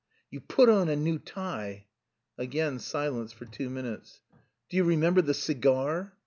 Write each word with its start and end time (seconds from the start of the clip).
"You 0.31 0.39
put 0.41 0.67
on 0.67 0.89
a 0.89 0.95
new 0.95 1.19
tie..." 1.19 1.85
Again 2.35 2.79
silence 2.79 3.33
for 3.33 3.45
two 3.45 3.69
minutes. 3.69 4.19
"Do 4.67 4.75
you 4.77 4.83
remember 4.83 5.21
the 5.21 5.35
cigar?" 5.35 6.17